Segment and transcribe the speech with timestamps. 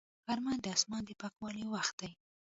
[0.25, 2.11] غرمه د اسمان د پاکوالي وخت دی